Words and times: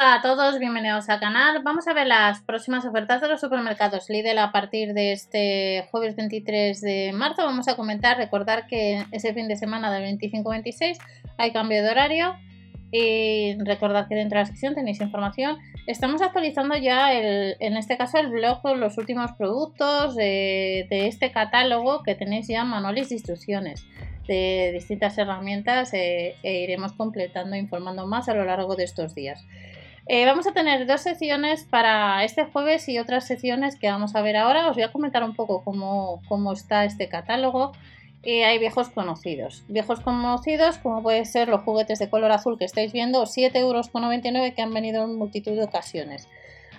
Hola 0.00 0.14
a 0.14 0.22
todos, 0.22 0.60
bienvenidos 0.60 1.08
al 1.08 1.18
canal. 1.18 1.60
Vamos 1.64 1.88
a 1.88 1.92
ver 1.92 2.06
las 2.06 2.40
próximas 2.42 2.84
ofertas 2.84 3.20
de 3.20 3.26
los 3.26 3.40
supermercados 3.40 4.08
Lidl 4.08 4.38
a 4.38 4.52
partir 4.52 4.94
de 4.94 5.10
este 5.10 5.88
jueves 5.90 6.14
23 6.14 6.80
de 6.80 7.12
marzo. 7.12 7.44
Vamos 7.44 7.66
a 7.66 7.74
comentar, 7.74 8.16
recordar 8.16 8.68
que 8.68 9.04
ese 9.10 9.34
fin 9.34 9.48
de 9.48 9.56
semana 9.56 9.92
del 9.92 10.16
25-26 10.16 10.98
hay 11.36 11.50
cambio 11.50 11.82
de 11.82 11.90
horario 11.90 12.36
y 12.92 13.56
recordad 13.64 14.06
que 14.06 14.14
dentro 14.14 14.36
de 14.36 14.42
la 14.42 14.42
descripción 14.42 14.76
tenéis 14.76 15.00
información. 15.00 15.58
Estamos 15.88 16.22
actualizando 16.22 16.76
ya, 16.76 17.12
el, 17.12 17.56
en 17.58 17.76
este 17.76 17.96
caso, 17.96 18.18
el 18.18 18.28
blog 18.28 18.62
con 18.62 18.78
los 18.78 18.98
últimos 18.98 19.32
productos 19.32 20.14
de, 20.14 20.86
este 20.90 21.32
catálogo 21.32 22.04
que 22.04 22.14
tenéis 22.14 22.46
ya 22.46 22.62
manuales 22.62 23.08
de 23.08 23.16
instrucciones 23.16 23.84
de 24.28 24.70
distintas 24.74 25.18
herramientas 25.18 25.92
eh, 25.92 26.36
e 26.44 26.60
iremos 26.60 26.92
completando 26.92 27.56
e 27.56 27.58
informando 27.58 28.06
más 28.06 28.28
a 28.28 28.34
lo 28.34 28.44
largo 28.44 28.76
de 28.76 28.84
estos 28.84 29.16
días. 29.16 29.44
Eh, 30.10 30.24
vamos 30.24 30.46
a 30.46 30.52
tener 30.52 30.86
dos 30.86 31.02
secciones 31.02 31.64
para 31.64 32.24
este 32.24 32.46
jueves 32.46 32.88
y 32.88 32.98
otras 32.98 33.26
secciones 33.26 33.76
que 33.76 33.90
vamos 33.90 34.16
a 34.16 34.22
ver 34.22 34.38
ahora. 34.38 34.66
Os 34.70 34.74
voy 34.74 34.84
a 34.84 34.90
comentar 34.90 35.22
un 35.22 35.34
poco 35.34 35.62
cómo, 35.62 36.52
está 36.54 36.86
este 36.86 37.10
catálogo. 37.10 37.72
Y 38.22 38.40
hay 38.40 38.58
viejos 38.58 38.88
conocidos. 38.88 39.64
Viejos 39.68 40.00
conocidos, 40.00 40.78
como 40.78 41.02
puede 41.02 41.26
ser 41.26 41.48
los 41.48 41.60
juguetes 41.60 41.98
de 41.98 42.08
color 42.08 42.32
azul 42.32 42.58
que 42.58 42.64
estáis 42.64 42.90
viendo, 42.90 43.22
7,99 43.24 43.56
euros 43.58 43.90
que 44.54 44.62
han 44.62 44.72
venido 44.72 45.04
en 45.04 45.16
multitud 45.16 45.52
de 45.52 45.64
ocasiones. 45.64 46.26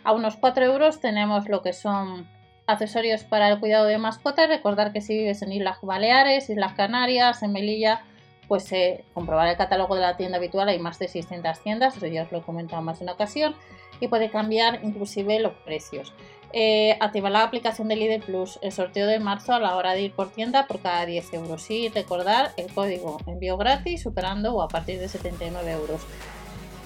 A 0.04 0.12
unos 0.14 0.36
4 0.36 0.66
euros 0.66 1.00
tenemos 1.00 1.48
lo 1.48 1.62
que 1.62 1.73
son 1.73 2.28
accesorios 2.66 3.26
para 3.26 3.48
el 3.50 3.59
cuidado 3.59 3.86
de 3.86 4.00
mascotas. 4.00 4.50
Recordar 4.50 4.92
que 4.92 5.02
si 5.02 5.16
vives 5.16 5.44
en 5.44 5.52
Islas 5.52 5.78
Baleares, 5.84 6.50
Islas 6.50 6.73
Canarias, 6.73 7.44
en 7.44 7.52
Melilla, 7.52 8.02
pues 8.49 8.70
eh, 8.73 9.05
comprobar 9.13 9.48
el 9.48 9.55
catálogo 9.55 9.95
de 9.95 10.02
la 10.02 10.17
tienda 10.17 10.38
habitual, 10.38 10.67
hay 10.67 10.80
más 10.80 10.99
de 10.99 11.08
600 11.08 11.59
tiendas, 11.62 11.95
eso 11.95 12.08
ya 12.08 12.23
os 12.23 12.31
lo 12.31 12.39
he 12.39 12.41
comentado 12.41 12.81
más 12.81 12.99
de 12.99 13.03
una 13.03 13.13
ocasión, 13.13 13.55
y 14.02 14.09
puede 14.09 14.30
cambiar 14.30 14.81
inclusive 14.84 15.39
los 15.39 15.53
precios. 15.63 16.13
Eh, 16.52 16.98
activar 16.99 17.31
la 17.31 17.44
aplicación 17.44 17.88
de 17.89 17.95
Lidl 17.95 18.25
Plus, 18.25 18.58
el 18.64 18.72
sorteo 18.72 19.06
de 19.06 19.19
marzo 19.19 19.53
a 19.53 19.59
la 19.59 19.75
hora 19.75 19.94
de 19.94 20.02
ir 20.02 20.14
por 20.14 20.31
tienda 20.31 20.66
por 20.66 20.80
cada 20.81 21.06
10 21.06 21.31
euros 21.33 21.69
y 21.69 21.89
recordar 21.89 22.53
el 22.58 22.73
código 22.73 23.19
envío 23.28 23.56
gratis 23.56 24.02
superando 24.02 24.56
o 24.56 24.63
a 24.63 24.67
partir 24.67 25.00
de 25.00 25.08
79 25.08 25.72
euros. 25.72 26.02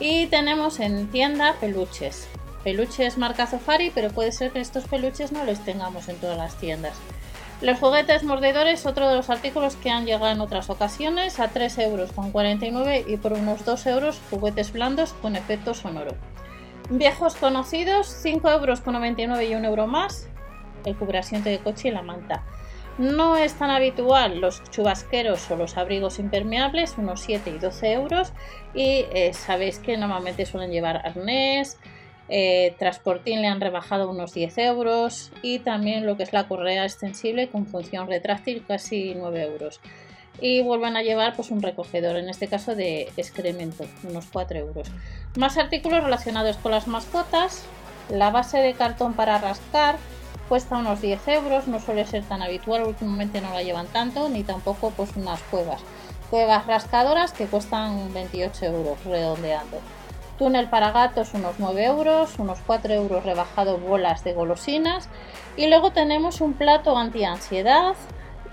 Y 0.02 0.28
tenemos 0.28 0.82
en 0.82 1.10
tienda 1.12 1.56
peluches. 1.62 2.28
Peluches 2.66 3.18
marca 3.18 3.48
Safari, 3.48 3.90
pero 3.90 4.10
puede 4.10 4.34
ser 4.34 4.52
que 4.52 4.60
estos 4.60 4.86
peluches 4.86 5.32
no 5.32 5.46
los 5.46 5.60
tengamos 5.60 6.10
en 6.10 6.18
todas 6.18 6.38
las 6.38 6.56
tiendas. 6.56 6.98
Los 7.62 7.80
juguetes 7.80 8.24
mordedores, 8.24 8.86
otro 8.86 9.08
de 9.08 9.16
los 9.16 9.30
artículos 9.30 9.76
que 9.78 9.90
han 9.90 10.06
llegado 10.06 10.30
en 10.30 10.42
otras 10.42 10.70
ocasiones, 10.70 11.40
a 11.40 11.50
3,49 11.50 11.84
euros 11.84 13.08
y 13.08 13.18
por 13.18 13.34
unos 13.34 13.64
2 13.64 13.86
euros 13.88 14.20
juguetes 14.30 14.74
blandos 14.74 15.14
con 15.22 15.36
efecto 15.36 15.74
sonoro. 15.74 16.16
Viejos 16.90 17.36
conocidos, 17.36 18.08
5,99 18.24 19.20
euros 19.22 19.44
y 19.44 19.56
1 19.56 19.68
euro 19.68 19.88
más, 19.88 20.28
el 20.86 20.98
cubrasiento 20.98 21.50
de 21.50 21.60
coche 21.60 21.88
y 21.88 21.92
la 21.92 22.02
manta. 22.02 22.44
No 22.98 23.38
es 23.38 23.56
tan 23.56 23.72
habitual 23.72 24.40
los 24.40 24.64
chubasqueros 24.70 25.50
o 25.50 25.56
los 25.56 25.78
abrigos 25.78 26.20
impermeables, 26.20 26.96
unos 26.98 27.22
7 27.22 27.50
y 27.50 27.58
12 27.58 27.92
euros. 27.94 28.34
Y 28.76 29.06
eh, 29.14 29.32
sabéis 29.34 29.80
que 29.80 29.98
normalmente 29.98 30.46
suelen 30.46 30.72
llevar 30.72 30.98
arnés, 30.98 31.80
eh, 32.36 32.74
Transportín 32.80 33.44
le 33.44 33.48
han 33.48 33.62
rebajado 33.62 34.10
unos 34.10 34.34
10 34.34 34.58
euros 34.58 35.32
y 35.44 35.60
también 35.60 36.08
lo 36.08 36.18
que 36.18 36.24
es 36.24 36.34
la 36.34 36.48
correa 36.48 36.84
extensible 36.84 37.48
con 37.48 37.68
función 37.68 38.08
retráctil 38.08 38.66
casi 38.68 39.14
9 39.14 39.44
euros. 39.44 39.80
Y 40.42 40.64
vuelven 40.64 40.98
a 40.98 41.04
llevar 41.04 41.36
pues 41.36 41.52
un 41.52 41.62
recogedor, 41.62 42.16
en 42.16 42.30
este 42.30 42.48
caso 42.48 42.74
de 42.74 43.12
excremento, 43.18 43.86
unos 44.10 44.26
4 44.34 44.58
euros. 44.58 44.88
Más 45.38 45.60
artículos 45.60 46.04
relacionados 46.04 46.58
con 46.58 46.72
las 46.72 46.88
mascotas. 46.88 47.66
La 48.10 48.32
base 48.32 48.58
de 48.58 48.74
cartón 48.74 49.14
para 49.14 49.38
rascar 49.38 49.98
cuesta 50.50 50.78
unos 50.78 51.02
10 51.02 51.28
euros, 51.28 51.68
no 51.68 51.80
suele 51.80 52.04
ser 52.08 52.24
tan 52.24 52.42
habitual, 52.42 52.88
últimamente 52.88 53.42
no 53.42 53.54
la 53.54 53.62
llevan 53.62 53.86
tanto, 53.86 54.28
ni 54.28 54.44
tampoco 54.44 54.90
pues 54.90 55.16
unas 55.16 55.40
cuevas. 55.44 55.82
Cuevas 56.32 56.66
rascadoras 56.66 57.32
que 57.32 57.46
cuestan 57.46 58.12
28 58.12 58.66
euros 58.66 59.06
redondeando. 59.06 59.78
Túnel 60.44 60.68
para 60.68 60.92
gatos 60.92 61.34
unos 61.36 61.58
9 61.58 61.86
euros, 61.86 62.38
unos 62.38 62.60
4 62.68 62.94
euros 62.94 63.24
rebajado 63.24 63.78
bolas 63.78 64.26
de 64.26 64.34
golosinas 64.34 65.08
y 65.56 65.68
luego 65.68 65.94
tenemos 65.94 66.42
un 66.42 66.52
plato 66.52 66.98
anti-ansiedad 66.98 67.96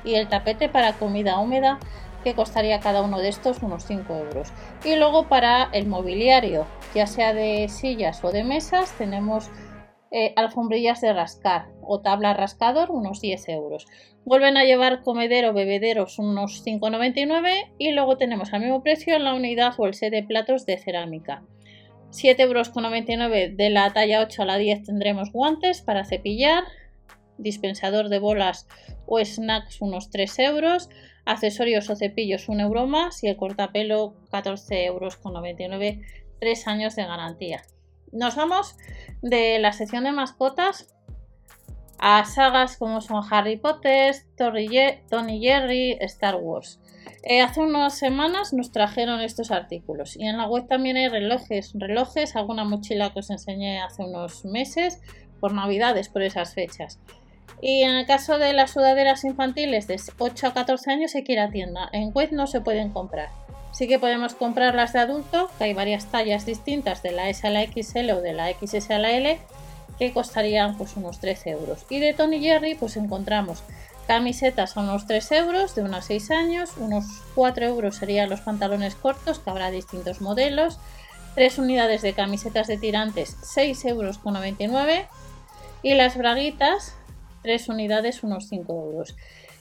y 0.04 0.14
el 0.14 0.28
tapete 0.28 0.68
para 0.68 0.92
comida 0.92 1.40
húmeda 1.40 1.80
que 2.22 2.36
costaría 2.36 2.78
cada 2.78 3.02
uno 3.02 3.18
de 3.18 3.28
estos 3.28 3.60
unos 3.64 3.86
5 3.86 4.14
euros. 4.14 4.52
Y 4.84 4.94
luego 4.94 5.26
para 5.26 5.64
el 5.72 5.88
mobiliario, 5.88 6.64
ya 6.94 7.08
sea 7.08 7.34
de 7.34 7.68
sillas 7.68 8.22
o 8.22 8.30
de 8.30 8.44
mesas, 8.44 8.92
tenemos 8.96 9.50
eh, 10.12 10.32
alfombrillas 10.36 11.00
de 11.00 11.12
rascar 11.12 11.70
o 11.82 12.02
tabla 12.02 12.34
rascador 12.34 12.92
unos 12.92 13.20
10 13.20 13.48
euros. 13.48 13.88
Vuelven 14.24 14.56
a 14.56 14.62
llevar 14.62 15.02
comedero 15.02 15.52
bebederos 15.52 16.20
unos 16.20 16.64
5,99 16.64 17.72
y 17.78 17.90
luego 17.90 18.16
tenemos 18.16 18.52
al 18.52 18.60
mismo 18.60 18.80
precio 18.80 19.18
la 19.18 19.34
unidad 19.34 19.74
o 19.76 19.88
el 19.88 19.94
set 19.94 20.12
de 20.12 20.22
platos 20.22 20.66
de 20.66 20.78
cerámica. 20.78 21.42
7,99 22.10 22.41
euros 22.41 23.56
de 23.56 23.71
la 23.71 23.93
talla 23.93 24.21
8 24.22 24.43
a 24.43 24.44
la 24.44 24.56
10 24.56 24.84
tendremos 24.84 25.32
guantes 25.32 25.82
para 25.82 26.04
cepillar, 26.04 26.65
dispensador 27.38 28.09
de 28.09 28.19
bolas 28.19 28.66
o 29.06 29.25
snacks 29.25 29.81
unos 29.81 30.10
3 30.10 30.38
euros, 30.41 30.88
accesorios 31.25 31.88
o 31.91 31.97
cepillos 31.97 32.48
1 32.48 32.62
euro 32.62 32.87
más 32.87 33.22
y 33.22 33.28
el 33.28 33.37
cortapelo 33.37 34.15
14,99 34.31 34.87
euros, 34.87 35.19
3 36.41 36.66
años 36.66 36.97
de 36.97 37.04
garantía. 37.04 37.62
Nos 38.12 38.34
vamos 38.34 38.77
de 39.22 39.59
la 39.59 39.72
sección 39.72 40.04
de 40.04 40.12
mascotas 40.12 40.94
a 41.98 42.25
sagas 42.25 42.77
como 42.77 43.00
son 43.00 43.22
Harry 43.31 43.56
Potter, 43.56 44.16
Tony 44.37 44.69
Jerry, 45.41 45.98
Star 46.00 46.37
Wars. 46.37 46.81
Eh, 47.22 47.42
hace 47.42 47.60
unas 47.60 47.98
semanas 47.98 48.52
nos 48.52 48.72
trajeron 48.72 49.20
estos 49.20 49.50
artículos 49.50 50.16
y 50.16 50.26
en 50.26 50.38
la 50.38 50.48
web 50.48 50.66
también 50.66 50.96
hay 50.96 51.08
relojes, 51.08 51.72
relojes, 51.74 52.34
alguna 52.34 52.64
mochila 52.64 53.12
que 53.12 53.20
os 53.20 53.30
enseñé 53.30 53.80
hace 53.80 54.02
unos 54.02 54.44
meses 54.44 55.00
por 55.38 55.52
navidades, 55.52 56.08
por 56.08 56.22
esas 56.22 56.54
fechas. 56.54 56.98
Y 57.60 57.82
en 57.82 57.90
el 57.90 58.06
caso 58.06 58.38
de 58.38 58.52
las 58.54 58.70
sudaderas 58.70 59.24
infantiles 59.24 59.86
de 59.86 60.00
8 60.18 60.46
a 60.46 60.54
14 60.54 60.92
años 60.92 61.14
hay 61.14 61.24
que 61.24 61.32
ir 61.32 61.40
a 61.40 61.50
tienda. 61.50 61.88
En 61.92 62.12
web 62.12 62.30
no 62.32 62.46
se 62.46 62.60
pueden 62.60 62.90
comprar. 62.90 63.28
Sí 63.72 63.86
que 63.86 63.98
podemos 63.98 64.34
comprar 64.34 64.74
las 64.74 64.94
de 64.94 65.00
adulto, 65.00 65.50
que 65.58 65.64
hay 65.64 65.74
varias 65.74 66.06
tallas 66.06 66.46
distintas 66.46 67.02
de 67.02 67.12
la 67.12 67.28
S 67.28 67.46
a 67.46 67.50
la 67.50 67.62
XL 67.62 68.10
o 68.10 68.20
de 68.20 68.32
la 68.32 68.50
XS 68.50 68.90
a 68.90 68.98
la 68.98 69.12
L, 69.12 69.38
que 69.98 70.12
costarían 70.12 70.76
pues 70.78 70.96
unos 70.96 71.20
13 71.20 71.50
euros. 71.50 71.84
Y 71.90 72.00
de 72.00 72.14
Tony 72.14 72.40
Jerry 72.40 72.74
pues 72.74 72.96
encontramos 72.96 73.62
Camisetas 74.10 74.76
a 74.76 74.81
unos 74.81 75.06
3 75.06 75.31
euros 75.31 75.76
de 75.76 75.82
unos 75.82 76.06
6 76.06 76.32
años, 76.32 76.71
unos 76.78 77.04
4 77.37 77.65
euros 77.65 77.94
serían 77.94 78.28
los 78.28 78.41
pantalones 78.41 78.97
cortos, 78.97 79.38
que 79.38 79.48
habrá 79.48 79.71
distintos 79.71 80.21
modelos, 80.21 80.81
3 81.37 81.59
unidades 81.59 82.03
de 82.03 82.12
camisetas 82.12 82.66
de 82.66 82.76
tirantes, 82.76 83.37
6 83.41 83.84
euros 83.84 84.19
con 84.19 84.34
99 84.34 85.06
y 85.84 85.94
las 85.94 86.16
braguitas, 86.16 86.97
3 87.43 87.69
unidades, 87.69 88.25
unos 88.25 88.48
5 88.48 88.72
euros. 88.72 89.15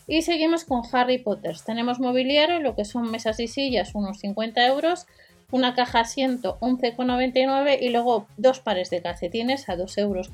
Y 0.08 0.24
seguimos 0.24 0.66
con 0.66 0.82
Harry 0.94 1.20
Potter. 1.20 1.56
Tenemos 1.64 2.00
mobiliario, 2.00 2.60
lo 2.60 2.76
que 2.76 2.86
son 2.86 3.12
mesas 3.12 3.40
y 3.40 3.48
sillas, 3.48 3.94
unos 3.94 4.18
50 4.18 4.66
euros, 4.66 5.06
una 5.52 5.76
caja 5.76 6.00
asiento 6.00 6.58
11,99 6.62 7.78
y 7.82 7.90
luego 7.90 8.28
dos 8.38 8.62
pares 8.62 8.90
de 8.90 9.04
calcetines 9.04 9.70
a 9.70 9.76
2,49 9.76 10.00
euros 10.02 10.32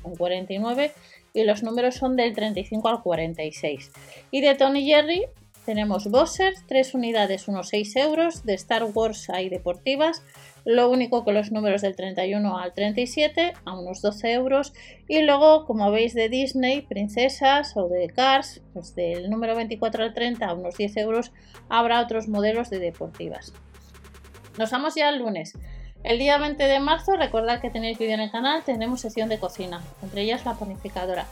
y 1.36 1.44
los 1.44 1.62
números 1.62 1.96
son 1.96 2.16
del 2.16 2.34
35 2.34 2.88
al 2.88 3.02
46. 3.02 3.92
Y 4.30 4.40
de 4.40 4.54
Tony 4.54 4.86
Jerry 4.86 5.26
tenemos 5.66 6.10
Bosser, 6.10 6.54
3 6.66 6.94
unidades, 6.94 7.46
unos 7.46 7.68
6 7.68 7.96
euros, 7.96 8.44
de 8.44 8.54
Star 8.54 8.84
Wars 8.84 9.28
hay 9.28 9.50
deportivas, 9.50 10.22
lo 10.64 10.88
único 10.88 11.24
que 11.24 11.32
los 11.32 11.52
números 11.52 11.82
del 11.82 11.94
31 11.94 12.56
al 12.56 12.72
37 12.72 13.52
a 13.66 13.78
unos 13.78 14.00
12 14.00 14.32
euros 14.32 14.72
y 15.08 15.22
luego 15.22 15.66
como 15.66 15.90
veis 15.90 16.14
de 16.14 16.30
Disney, 16.30 16.80
princesas 16.80 17.76
o 17.76 17.88
de 17.88 18.08
Cars, 18.08 18.62
pues 18.72 18.94
del 18.94 19.28
número 19.28 19.54
24 19.54 20.04
al 20.04 20.14
30 20.14 20.46
a 20.46 20.54
unos 20.54 20.78
10 20.78 20.96
euros 20.96 21.32
habrá 21.68 22.00
otros 22.00 22.28
modelos 22.28 22.70
de 22.70 22.78
deportivas. 22.78 23.52
Nos 24.56 24.70
vamos 24.70 24.94
ya 24.94 25.08
al 25.08 25.18
lunes. 25.18 25.52
El 26.06 26.20
día 26.20 26.38
20 26.38 26.62
de 26.62 26.78
marzo, 26.78 27.16
recordad 27.16 27.60
que 27.60 27.68
tenéis 27.68 27.98
vídeo 27.98 28.14
en 28.14 28.20
el 28.20 28.30
canal, 28.30 28.62
tendremos 28.62 29.00
sección 29.00 29.28
de 29.28 29.40
cocina, 29.40 29.82
entre 30.04 30.22
ellas 30.22 30.44
la 30.44 30.54
panificadora. 30.54 31.26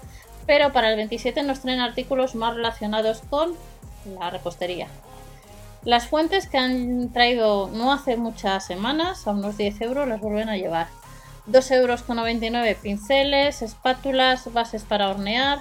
Pero 0.47 0.73
para 0.73 0.91
el 0.91 0.97
27 0.97 1.45
nos 1.45 1.61
traen 1.61 1.79
artículos 1.79 2.35
más 2.35 2.57
relacionados 2.57 3.23
con 3.31 3.53
la 4.19 4.31
repostería. 4.31 4.89
Las 5.85 6.09
fuentes 6.09 6.49
que 6.49 6.59
han 6.59 7.13
traído 7.13 7.71
no 7.73 7.93
hace 7.93 8.17
muchas 8.17 8.67
semanas, 8.67 9.29
a 9.29 9.31
unos 9.31 9.57
10 9.57 9.81
euros, 9.83 10.09
las 10.09 10.21
vuelven 10.21 10.49
a 10.49 10.57
llevar. 10.57 10.89
2,99 11.47 12.67
euros 12.67 12.79
pinceles, 12.83 13.63
espátulas, 13.63 14.53
bases 14.53 14.83
para 14.83 15.09
hornear, 15.09 15.61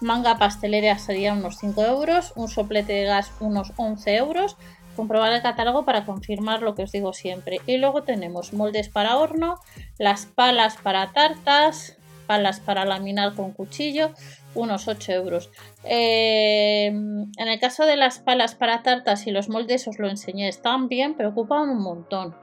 manga 0.00 0.38
pastelera 0.38 0.98
sería 0.98 1.34
unos 1.34 1.58
5 1.58 1.82
euros, 1.82 2.32
un 2.34 2.48
soplete 2.48 2.94
de 2.94 3.04
gas 3.04 3.30
unos 3.40 3.74
11 3.76 4.16
euros, 4.16 4.56
comprobar 4.98 5.32
el 5.32 5.42
catálogo 5.42 5.84
para 5.84 6.04
confirmar 6.04 6.60
lo 6.60 6.74
que 6.74 6.82
os 6.82 6.90
digo 6.90 7.12
siempre. 7.12 7.60
Y 7.66 7.76
luego 7.76 8.02
tenemos 8.02 8.52
moldes 8.52 8.88
para 8.88 9.16
horno, 9.16 9.60
las 9.96 10.26
palas 10.26 10.76
para 10.76 11.12
tartas, 11.12 11.96
palas 12.26 12.58
para 12.58 12.84
laminar 12.84 13.36
con 13.36 13.52
cuchillo, 13.52 14.10
unos 14.56 14.88
8 14.88 15.12
euros. 15.12 15.50
Eh, 15.84 16.86
en 16.86 17.48
el 17.48 17.60
caso 17.60 17.86
de 17.86 17.96
las 17.96 18.18
palas 18.18 18.56
para 18.56 18.82
tartas 18.82 19.28
y 19.28 19.30
los 19.30 19.48
moldes 19.48 19.86
os 19.86 20.00
lo 20.00 20.08
enseñé, 20.08 20.48
están 20.48 20.88
bien, 20.88 21.14
un 21.16 21.80
montón. 21.80 22.34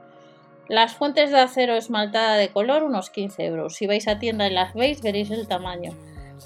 Las 0.66 0.94
fuentes 0.94 1.30
de 1.30 1.38
acero 1.38 1.74
esmaltada 1.74 2.36
de 2.36 2.48
color, 2.48 2.84
unos 2.84 3.10
15 3.10 3.44
euros. 3.44 3.76
Si 3.76 3.86
vais 3.86 4.08
a 4.08 4.18
tienda 4.18 4.46
y 4.46 4.50
las 4.54 4.72
veis, 4.72 5.02
veréis 5.02 5.30
el 5.30 5.46
tamaño. 5.46 5.92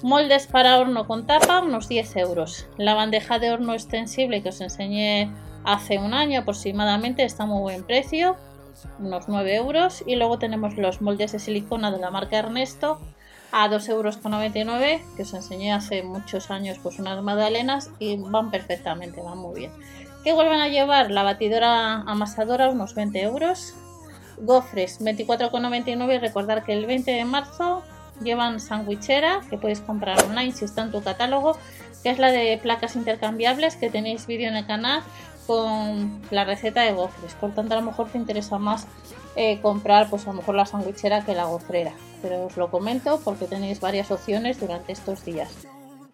Moldes 0.03 0.47
para 0.47 0.77
horno 0.77 1.07
con 1.07 1.25
tapa, 1.25 1.61
unos 1.61 1.87
10 1.87 2.17
euros. 2.17 2.67
La 2.77 2.95
bandeja 2.95 3.39
de 3.39 3.51
horno 3.51 3.73
extensible 3.73 4.43
que 4.43 4.49
os 4.49 4.59
enseñé 4.59 5.31
hace 5.63 5.97
un 5.97 6.13
año 6.13 6.41
aproximadamente 6.41 7.23
está 7.23 7.45
muy 7.45 7.61
buen 7.61 7.83
precio, 7.83 8.35
unos 8.99 9.27
9 9.27 9.55
euros. 9.55 10.03
Y 10.05 10.15
luego 10.15 10.39
tenemos 10.39 10.77
los 10.77 11.01
moldes 11.01 11.31
de 11.31 11.39
silicona 11.39 11.91
de 11.91 11.99
la 11.99 12.11
marca 12.11 12.37
Ernesto 12.37 12.99
a 13.51 13.67
2,99 13.67 13.89
euros 13.89 15.01
que 15.15 15.23
os 15.23 15.33
enseñé 15.33 15.73
hace 15.73 16.03
muchos 16.03 16.51
años 16.51 16.77
pues 16.81 16.99
unas 16.99 17.21
magdalenas 17.21 17.89
y 17.99 18.15
van 18.17 18.49
perfectamente, 18.49 19.21
van 19.21 19.37
muy 19.37 19.59
bien. 19.59 19.71
¿Qué 20.23 20.33
vuelven 20.33 20.61
a 20.61 20.69
llevar? 20.69 21.11
La 21.11 21.23
batidora 21.23 22.01
amasadora 22.01 22.69
unos 22.69 22.95
20 22.95 23.21
euros. 23.21 23.73
Gofres 24.37 25.01
24,99 25.01 26.15
y 26.15 26.17
recordar 26.19 26.63
que 26.63 26.73
el 26.73 26.85
20 26.85 27.11
de 27.11 27.25
marzo 27.25 27.83
llevan 28.23 28.59
sandwichera 28.59 29.41
que 29.49 29.57
puedes 29.57 29.81
comprar 29.81 30.23
online 30.23 30.51
si 30.51 30.65
está 30.65 30.83
en 30.83 30.91
tu 30.91 31.01
catálogo, 31.03 31.57
que 32.03 32.09
es 32.09 32.19
la 32.19 32.31
de 32.31 32.57
placas 32.61 32.95
intercambiables 32.95 33.75
que 33.75 33.89
tenéis 33.89 34.27
vídeo 34.27 34.47
en 34.47 34.55
el 34.55 34.65
canal 34.65 35.03
con 35.51 36.21
la 36.31 36.45
receta 36.45 36.83
de 36.83 36.93
gofres. 36.93 37.33
Por 37.33 37.53
tanto, 37.53 37.73
a 37.73 37.77
lo 37.81 37.85
mejor 37.85 38.09
te 38.09 38.17
interesa 38.17 38.57
más 38.57 38.87
eh, 39.35 39.59
comprar 39.61 40.09
pues 40.09 40.23
a 40.23 40.27
lo 40.27 40.37
mejor 40.37 40.55
la 40.55 40.65
sandwichera 40.65 41.25
que 41.25 41.35
la 41.35 41.43
gofrera. 41.43 41.91
Pero 42.21 42.45
os 42.45 42.55
lo 42.55 42.71
comento 42.71 43.19
porque 43.25 43.47
tenéis 43.47 43.81
varias 43.81 44.11
opciones 44.11 44.61
durante 44.61 44.93
estos 44.93 45.25
días. 45.25 45.67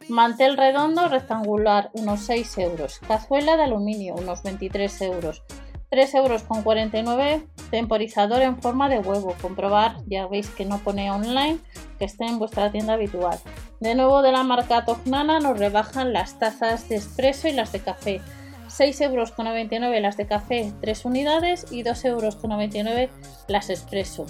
Mantel 0.10 0.58
redondo 0.58 1.08
rectangular, 1.08 1.92
unos 1.94 2.22
6 2.22 2.58
euros. 2.58 3.00
Cazuela 3.08 3.58
de 3.58 3.64
aluminio, 3.64 4.16
unos 4.16 4.42
23 4.42 5.02
euros. 5.02 5.44
3 5.90 6.16
euros 6.16 6.42
con 6.42 6.64
49 6.64 7.46
temporizador 7.70 8.42
en 8.42 8.60
forma 8.60 8.90
de 8.90 9.00
huevo 9.00 9.36
comprobar 9.42 9.98
ya 10.08 10.28
veis 10.28 10.50
que 10.50 10.66
no 10.66 10.80
pone 10.80 11.12
online 11.12 11.60
que 11.98 12.06
esté 12.06 12.26
en 12.26 12.40
vuestra 12.40 12.72
tienda 12.72 12.94
habitual 12.94 13.40
de 13.80 13.96
nuevo 13.96 14.22
de 14.22 14.34
la 14.34 14.44
marca 14.44 14.84
Tognana 14.84 15.40
nos 15.40 15.58
rebajan 15.58 16.12
las 16.12 16.40
tazas 16.40 16.90
de 16.90 16.96
espresso 16.96 17.48
y 17.48 17.54
las 17.54 17.72
de 17.72 17.80
café 17.80 18.22
6 18.68 19.02
euros 19.02 19.32
con 19.32 19.46
99 19.46 20.00
las 20.00 20.18
de 20.18 20.28
café 20.28 20.74
3 20.82 21.06
unidades 21.06 21.66
y 21.72 21.84
2 21.84 22.06
euros 22.06 22.36
con 22.36 22.52
99 22.52 23.10
las 23.48 23.70
espresso 23.70 24.26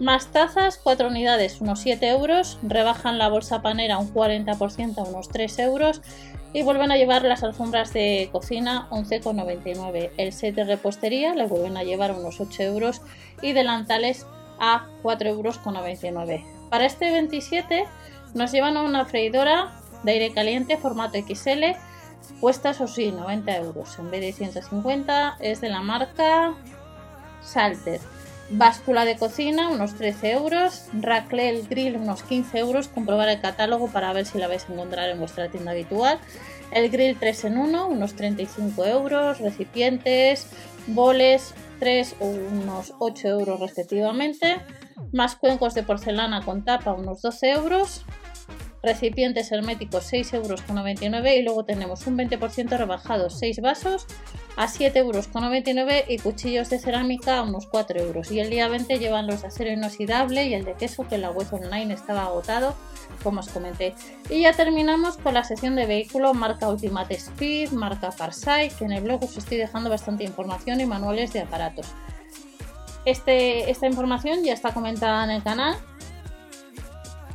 más 0.00 0.28
tazas 0.28 0.78
4 0.78 1.08
unidades 1.08 1.60
unos 1.60 1.80
7 1.80 2.08
euros 2.08 2.58
rebajan 2.62 3.18
la 3.18 3.28
bolsa 3.28 3.62
panera 3.62 3.98
un 3.98 4.12
40% 4.14 4.98
a 4.98 5.02
unos 5.02 5.28
3 5.28 5.58
euros 5.60 6.00
y 6.52 6.62
vuelven 6.62 6.90
a 6.90 6.96
llevar 6.96 7.22
las 7.22 7.42
alfombras 7.42 7.92
de 7.92 8.28
cocina 8.32 8.88
11,99. 8.90 10.10
El 10.16 10.32
set 10.32 10.54
de 10.54 10.64
repostería 10.64 11.34
le 11.34 11.46
vuelven 11.46 11.76
a 11.76 11.82
llevar 11.82 12.12
unos 12.12 12.40
8 12.40 12.62
euros 12.62 13.02
y 13.42 13.52
delantales 13.52 14.26
a 14.58 14.86
4,99 15.02 16.30
euros. 16.30 16.40
Para 16.70 16.86
este 16.86 17.10
27 17.10 17.84
nos 18.34 18.52
llevan 18.52 18.76
una 18.76 19.04
freidora 19.04 19.72
de 20.02 20.12
aire 20.12 20.32
caliente 20.32 20.76
formato 20.76 21.18
XL, 21.18 21.76
puesta 22.40 22.70
eso 22.70 22.86
sí, 22.86 23.10
90 23.10 23.56
euros. 23.56 23.98
En 23.98 24.10
vez 24.10 24.20
de 24.20 24.32
150 24.32 25.36
es 25.40 25.60
de 25.60 25.68
la 25.68 25.80
marca 25.80 26.54
Salter. 27.42 28.00
Báscula 28.50 29.04
de 29.04 29.16
cocina, 29.16 29.68
unos 29.68 29.94
13 29.94 30.32
euros. 30.32 30.86
Raclel 30.94 31.68
Grill, 31.68 31.96
unos 31.96 32.22
15 32.22 32.58
euros. 32.58 32.88
Comprobar 32.88 33.28
el 33.28 33.40
catálogo 33.40 33.88
para 33.88 34.12
ver 34.12 34.24
si 34.24 34.38
la 34.38 34.48
vais 34.48 34.64
a 34.68 34.72
encontrar 34.72 35.10
en 35.10 35.18
vuestra 35.18 35.48
tienda 35.48 35.72
habitual. 35.72 36.18
El 36.70 36.90
grill 36.90 37.18
3 37.18 37.44
en 37.44 37.58
1, 37.58 37.88
unos 37.88 38.14
35 38.14 38.84
euros. 38.86 39.38
Recipientes, 39.38 40.48
boles, 40.86 41.54
3 41.78 42.16
o 42.20 42.26
unos 42.26 42.94
8 42.98 43.28
euros 43.28 43.60
respectivamente. 43.60 44.60
Más 45.12 45.36
cuencos 45.36 45.74
de 45.74 45.82
porcelana 45.82 46.44
con 46.44 46.64
tapa, 46.64 46.92
unos 46.92 47.22
12 47.22 47.50
euros 47.50 48.04
recipientes 48.82 49.50
herméticos 49.52 50.04
6 50.04 50.34
euros 50.34 50.62
con 50.62 50.76
99 50.76 51.36
y 51.36 51.42
luego 51.42 51.64
tenemos 51.64 52.06
un 52.06 52.16
20% 52.16 52.76
rebajado 52.76 53.30
6 53.30 53.60
vasos 53.60 54.06
a 54.56 54.68
7 54.68 54.98
euros 54.98 55.28
con 55.28 55.42
99 55.42 56.04
y 56.08 56.18
cuchillos 56.18 56.70
de 56.70 56.78
cerámica 56.78 57.38
a 57.38 57.42
unos 57.42 57.66
4 57.66 58.00
euros. 58.00 58.30
Y 58.30 58.40
el 58.40 58.50
día 58.50 58.68
20 58.68 58.98
llevan 58.98 59.26
los 59.26 59.42
de 59.42 59.48
acero 59.48 59.70
inoxidable 59.70 60.46
y 60.46 60.54
el 60.54 60.64
de 60.64 60.74
queso 60.74 61.06
que 61.08 61.16
en 61.16 61.22
la 61.22 61.30
web 61.30 61.46
online 61.52 61.94
estaba 61.94 62.24
agotado 62.24 62.74
como 63.22 63.40
os 63.40 63.48
comenté. 63.48 63.94
Y 64.30 64.42
ya 64.42 64.52
terminamos 64.52 65.16
con 65.16 65.34
la 65.34 65.44
sección 65.44 65.76
de 65.76 65.86
vehículo 65.86 66.34
marca 66.34 66.68
Ultimate 66.68 67.14
Speed 67.14 67.70
marca 67.70 68.12
Farside 68.12 68.72
que 68.78 68.84
en 68.84 68.92
el 68.92 69.02
blog 69.02 69.24
os 69.24 69.36
estoy 69.36 69.58
dejando 69.58 69.90
bastante 69.90 70.24
información 70.24 70.80
y 70.80 70.86
manuales 70.86 71.32
de 71.32 71.40
aparatos. 71.40 71.86
Este, 73.04 73.70
esta 73.70 73.86
información 73.86 74.44
ya 74.44 74.52
está 74.52 74.74
comentada 74.74 75.24
en 75.24 75.30
el 75.30 75.42
canal 75.42 75.76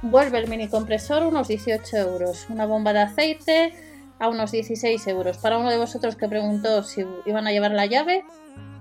Vuelve 0.04 0.38
el 0.38 0.50
mini 0.50 0.68
compresor 0.68 1.24
unos 1.24 1.48
18 1.48 1.96
euros. 1.96 2.50
Una 2.50 2.66
bomba 2.66 2.92
de 2.92 3.00
aceite 3.00 3.74
a 4.20 4.28
unos 4.28 4.52
16 4.52 5.08
euros. 5.08 5.38
Para 5.38 5.58
uno 5.58 5.70
de 5.70 5.78
vosotros 5.78 6.18
que 6.18 6.28
preguntó 6.28 6.84
si 6.84 7.06
iban 7.26 7.48
a 7.48 7.54
llevar 7.54 7.72
la 7.72 7.86
llave, 7.86 8.26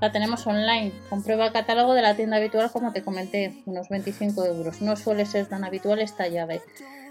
la 0.01 0.11
tenemos 0.11 0.45
online. 0.49 0.93
Comprueba 1.09 1.47
el 1.47 1.53
catálogo 1.53 1.95
de 1.95 2.03
la 2.03 2.17
tienda 2.17 2.39
habitual 2.39 2.73
como 2.73 2.93
te 2.93 3.05
comenté, 3.05 3.63
unos 3.67 3.89
25 3.89 4.45
euros. 4.47 4.83
No 4.83 4.97
suele 4.97 5.25
ser 5.25 5.47
tan 5.47 5.63
habitual 5.63 6.01
esta 6.01 6.27
llave. 6.27 6.61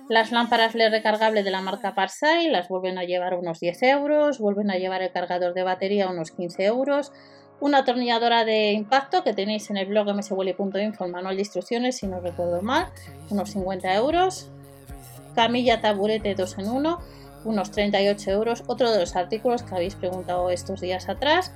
Las 0.10 0.34
lámparas 0.34 0.76
LED 0.76 0.92
recargables 0.92 1.46
de 1.46 1.52
la 1.52 1.62
marca 1.62 1.96
Parsai 1.96 2.50
las 2.50 2.68
vuelven 2.68 2.98
a 2.98 3.06
llevar 3.06 3.34
unos 3.36 3.62
10 3.62 3.82
euros. 3.84 4.40
Vuelven 4.40 4.72
a 4.72 4.78
llevar 4.78 5.02
el 5.02 5.14
cargador 5.14 5.54
de 5.54 5.64
batería 5.64 6.10
unos 6.10 6.32
15 6.32 6.66
euros 6.66 7.14
una 7.62 7.80
atornilladora 7.80 8.44
de 8.44 8.72
impacto 8.72 9.24
que 9.24 9.34
tenéis 9.34 9.70
en 9.70 9.78
el 9.78 9.86
blog 9.86 10.14
mswelly.info, 10.14 11.06
el 11.06 11.12
manual 11.12 11.36
de 11.36 11.44
instrucciones, 11.44 11.96
si 11.96 12.08
no 12.08 12.20
recuerdo 12.20 12.62
mal, 12.62 12.88
unos 13.30 13.52
50 13.52 13.94
euros. 13.96 14.50
Camilla 15.36 15.80
taburete 15.80 16.34
2 16.36 16.58
en 16.58 16.70
1, 16.70 17.00
unos 17.46 17.72
38 17.72 18.32
euros. 18.32 18.64
Otro 18.66 18.92
de 18.92 19.00
los 19.00 19.16
artículos 19.16 19.62
que 19.62 19.76
habéis 19.76 19.96
preguntado 19.96 20.50
estos 20.50 20.82
días 20.82 21.08
atrás 21.08 21.54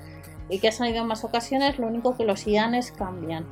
y 0.47 0.59
que 0.59 0.67
ha 0.67 0.71
salido 0.71 1.01
en 1.01 1.07
más 1.07 1.23
ocasiones, 1.23 1.79
lo 1.79 1.87
único 1.87 2.15
que 2.15 2.23
los 2.23 2.45
IANES 2.45 2.91
cambian. 2.91 3.45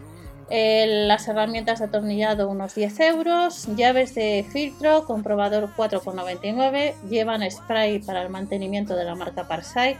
Eh, 0.51 1.05
las 1.07 1.27
herramientas 1.27 1.79
de 1.79 1.85
atornillado 1.85 2.49
unos 2.49 2.75
10 2.75 2.99
euros, 2.99 3.67
llaves 3.75 4.13
de 4.13 4.45
filtro, 4.47 5.05
comprobador 5.05 5.69
4,99, 5.75 6.93
llevan 7.09 7.49
spray 7.49 7.97
para 7.99 8.21
el 8.21 8.29
mantenimiento 8.29 8.95
de 8.95 9.05
la 9.05 9.15
marca 9.15 9.47
Parsai 9.47 9.97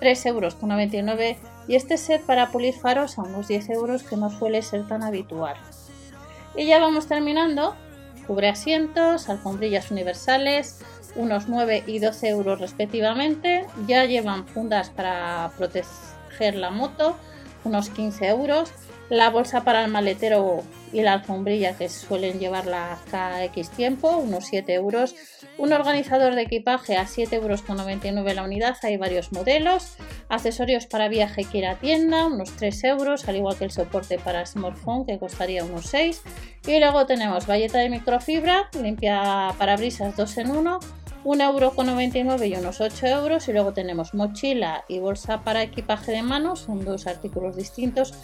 3 0.00 0.26
euros 0.26 0.54
con 0.56 0.68
99 0.68 1.38
y 1.68 1.74
este 1.76 1.96
set 1.96 2.22
para 2.24 2.50
pulir 2.50 2.74
faros 2.74 3.18
a 3.18 3.22
unos 3.22 3.48
10 3.48 3.70
euros 3.70 4.02
que 4.02 4.16
no 4.16 4.30
suele 4.30 4.62
ser 4.62 4.86
tan 4.86 5.02
habitual. 5.02 5.56
Y 6.54 6.66
ya 6.66 6.80
vamos 6.80 7.06
terminando, 7.06 7.74
cubre 8.26 8.48
asientos, 8.48 9.28
alfombrillas 9.28 9.90
universales, 9.90 10.80
unos 11.14 11.48
9 11.48 11.84
y 11.86 11.98
12 11.98 12.28
euros 12.28 12.60
respectivamente, 12.60 13.66
ya 13.86 14.04
llevan 14.04 14.46
fundas 14.46 14.90
para 14.90 15.50
proteger 15.56 16.54
la 16.54 16.70
moto, 16.70 17.16
unos 17.64 17.90
15 17.90 18.28
euros, 18.28 18.72
la 19.08 19.30
bolsa 19.30 19.62
para 19.62 19.84
el 19.84 19.90
maletero 19.90 20.64
y 20.92 21.02
la 21.02 21.14
alfombrilla 21.14 21.76
que 21.76 21.88
suelen 21.88 22.38
llevarla 22.38 22.98
cada 23.10 23.44
X 23.44 23.70
tiempo, 23.70 24.16
unos 24.16 24.46
7 24.46 24.72
euros. 24.74 25.14
Un 25.58 25.72
organizador 25.72 26.34
de 26.34 26.42
equipaje 26.42 26.96
a 26.96 27.04
7,99 27.04 27.34
euros 28.16 28.34
la 28.34 28.42
unidad, 28.42 28.76
hay 28.82 28.96
varios 28.96 29.32
modelos. 29.32 29.96
Accesorios 30.28 30.86
para 30.86 31.08
viaje 31.08 31.44
que 31.44 31.58
ir 31.58 31.66
a 31.66 31.76
tienda, 31.76 32.26
unos 32.26 32.50
3 32.56 32.84
euros, 32.84 33.28
al 33.28 33.36
igual 33.36 33.56
que 33.56 33.64
el 33.64 33.70
soporte 33.70 34.18
para 34.18 34.44
smartphone 34.46 35.06
que 35.06 35.18
costaría 35.18 35.64
unos 35.64 35.86
6. 35.86 36.22
Y 36.66 36.78
luego 36.78 37.06
tenemos 37.06 37.46
valleta 37.46 37.78
de 37.78 37.90
microfibra, 37.90 38.68
limpia 38.80 39.54
parabrisas 39.58 40.16
2 40.16 40.38
en 40.38 40.50
1, 40.50 40.80
1,99€ 41.24 42.48
y 42.48 42.54
unos 42.54 42.80
8 42.80 43.06
euros. 43.06 43.48
Y 43.48 43.52
luego 43.52 43.72
tenemos 43.72 44.14
mochila 44.14 44.84
y 44.88 44.98
bolsa 44.98 45.42
para 45.42 45.62
equipaje 45.62 46.12
de 46.12 46.22
mano, 46.22 46.56
son 46.56 46.84
dos 46.84 47.06
artículos 47.06 47.56
distintos 47.56 48.14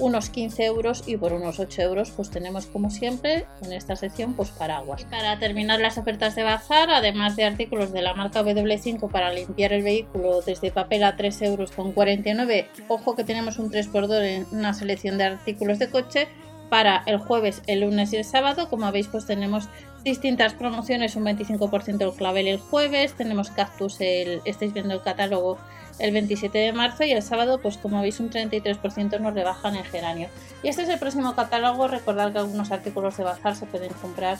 unos 0.00 0.30
15 0.30 0.64
euros 0.64 1.04
y 1.06 1.16
por 1.16 1.32
unos 1.32 1.60
8 1.60 1.82
euros 1.82 2.10
pues 2.10 2.30
tenemos 2.30 2.66
como 2.66 2.90
siempre 2.90 3.46
en 3.62 3.72
esta 3.72 3.96
sección 3.96 4.34
pues 4.34 4.50
paraguas. 4.50 5.04
para 5.04 5.38
terminar 5.38 5.80
las 5.80 5.98
ofertas 5.98 6.34
de 6.34 6.42
bazar, 6.42 6.90
además 6.90 7.36
de 7.36 7.44
artículos 7.44 7.92
de 7.92 8.02
la 8.02 8.14
marca 8.14 8.42
W5 8.42 9.10
para 9.10 9.32
limpiar 9.32 9.72
el 9.72 9.82
vehículo 9.82 10.40
desde 10.42 10.72
papel 10.72 11.04
a 11.04 11.16
3 11.16 11.42
euros 11.42 11.70
con 11.70 11.92
49, 11.92 12.68
ojo 12.88 13.14
que 13.14 13.24
tenemos 13.24 13.58
un 13.58 13.70
3x2 13.70 14.22
en 14.22 14.46
una 14.52 14.74
selección 14.74 15.18
de 15.18 15.24
artículos 15.24 15.78
de 15.78 15.90
coche 15.90 16.28
para 16.70 17.02
el 17.06 17.18
jueves, 17.18 17.62
el 17.66 17.80
lunes 17.80 18.12
y 18.12 18.16
el 18.16 18.24
sábado. 18.24 18.70
Como 18.70 18.90
veis, 18.90 19.08
pues 19.08 19.26
tenemos 19.26 19.68
distintas 20.02 20.54
promociones, 20.54 21.16
un 21.16 21.24
25% 21.24 22.00
el 22.00 22.12
clavel 22.12 22.48
el 22.48 22.58
jueves, 22.58 23.12
tenemos 23.12 23.50
cactus, 23.50 24.00
el, 24.00 24.40
estáis 24.46 24.72
viendo 24.72 24.94
el 24.94 25.02
catálogo 25.02 25.58
el 25.98 26.12
27 26.12 26.56
de 26.56 26.72
marzo 26.72 27.04
y 27.04 27.12
el 27.12 27.22
sábado, 27.22 27.60
pues 27.60 27.76
como 27.76 28.00
veis, 28.00 28.20
un 28.20 28.30
33% 28.30 29.20
nos 29.20 29.34
rebajan 29.34 29.76
en 29.76 29.84
geranio. 29.84 30.28
Y 30.62 30.68
este 30.68 30.82
es 30.82 30.88
el 30.88 30.98
próximo 30.98 31.34
catálogo. 31.34 31.88
Recordad 31.88 32.32
que 32.32 32.38
algunos 32.38 32.72
artículos 32.72 33.18
de 33.18 33.24
Bazar 33.24 33.54
se 33.54 33.66
pueden 33.66 33.92
comprar 33.92 34.38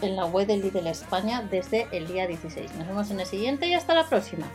en 0.00 0.16
la 0.16 0.24
web 0.24 0.46
de 0.46 0.56
Lidl 0.56 0.86
España 0.86 1.46
desde 1.50 1.86
el 1.92 2.06
día 2.06 2.26
16. 2.26 2.74
Nos 2.76 2.88
vemos 2.88 3.10
en 3.10 3.20
el 3.20 3.26
siguiente 3.26 3.66
y 3.68 3.74
hasta 3.74 3.94
la 3.94 4.08
próxima. 4.08 4.46